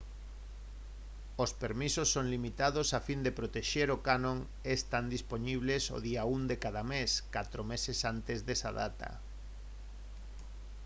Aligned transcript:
os 1.43 1.51
permisos 1.63 2.11
son 2.15 2.25
limitados 2.35 2.87
a 2.91 2.99
fin 3.07 3.19
de 3.25 3.35
protexer 3.39 3.87
o 3.95 4.01
canón 4.07 4.39
e 4.69 4.71
están 4.79 5.05
dispoñibles 5.15 5.83
o 5.97 5.99
día 6.07 6.21
1 6.37 6.49
de 6.51 6.57
cada 6.63 6.83
mes 6.93 7.09
catro 7.35 7.61
meses 7.71 7.99
antes 8.13 8.39
desa 8.47 8.71
data 8.81 9.09